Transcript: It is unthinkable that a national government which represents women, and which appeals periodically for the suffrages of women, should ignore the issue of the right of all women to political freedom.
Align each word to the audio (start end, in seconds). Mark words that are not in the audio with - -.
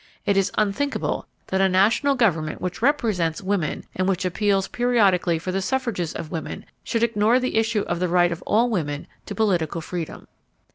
It 0.25 0.35
is 0.35 0.51
unthinkable 0.57 1.27
that 1.45 1.61
a 1.61 1.69
national 1.69 2.15
government 2.15 2.59
which 2.59 2.81
represents 2.81 3.39
women, 3.39 3.83
and 3.95 4.07
which 4.09 4.25
appeals 4.25 4.67
periodically 4.67 5.37
for 5.37 5.51
the 5.51 5.61
suffrages 5.61 6.15
of 6.15 6.31
women, 6.31 6.65
should 6.83 7.03
ignore 7.03 7.39
the 7.39 7.55
issue 7.55 7.81
of 7.81 7.99
the 7.99 8.09
right 8.09 8.31
of 8.31 8.41
all 8.47 8.67
women 8.67 9.05
to 9.27 9.35
political 9.35 9.79
freedom. 9.79 10.25